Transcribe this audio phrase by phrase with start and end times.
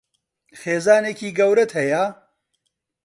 [0.59, 2.03] خێزانێکی گەورەت هەیە؟